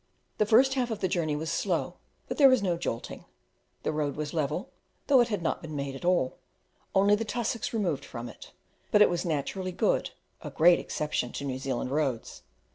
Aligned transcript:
The 0.39 0.47
first 0.47 0.73
half 0.73 0.89
of 0.89 0.99
the 0.99 1.07
journey 1.07 1.35
was 1.35 1.51
slow, 1.51 1.97
but 2.27 2.37
there 2.39 2.49
was 2.49 2.63
no 2.63 2.75
jolting. 2.75 3.25
The 3.83 3.91
road 3.91 4.15
was 4.15 4.33
level, 4.33 4.71
though 5.05 5.21
it 5.21 5.27
had 5.27 5.43
not 5.43 5.61
been 5.61 5.75
made 5.75 5.93
at 5.93 6.03
all, 6.03 6.39
only 6.95 7.13
the 7.13 7.23
tussocks 7.23 7.71
removed 7.71 8.03
from 8.03 8.27
it; 8.27 8.51
but 8.89 9.03
it 9.03 9.11
was 9.11 9.25
naturally 9.25 9.71
good 9.71 10.09
a 10.41 10.49
great 10.49 10.79
exception 10.79 11.31
to 11.33 11.45
New 11.45 11.59
Zealand 11.59 11.91
roads. 11.91 12.41